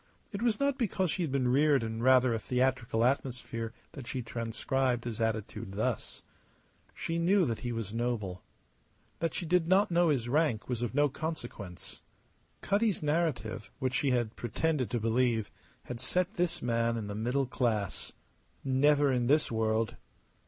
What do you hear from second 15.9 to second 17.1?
set this man in